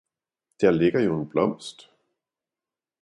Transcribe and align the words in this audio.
Der 0.61 0.71
ligger 0.71 0.99
jo 1.01 1.21
en 1.21 1.29
blomst! 1.29 1.91